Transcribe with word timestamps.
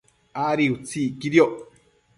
Adi 0.45 0.65
utsi 0.75 0.99
iquidioc 1.09 1.53